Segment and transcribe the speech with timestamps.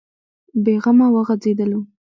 [0.63, 1.81] بې غمه وغځېدلو.